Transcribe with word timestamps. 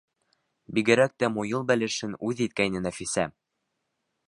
Бигерәк 0.77 1.13
тә 1.23 1.29
муйыл 1.33 1.67
бәлешен 1.73 2.17
үҙ 2.31 2.43
иткәйне 2.47 2.85
Нәфисә. 2.89 3.29